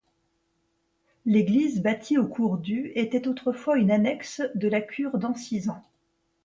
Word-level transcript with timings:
L'église 1.27 1.79
bâtie 1.83 2.17
au 2.17 2.25
cours 2.27 2.57
du 2.57 2.91
était 2.95 3.27
autrefois 3.27 3.77
une 3.77 3.91
annexe 3.91 4.41
de 4.55 4.67
la 4.67 4.81
cure 4.81 5.19
d'Ancizan. 5.19 5.79